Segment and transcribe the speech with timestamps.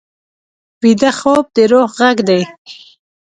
[0.81, 2.41] ویده خوب د روح غږ دی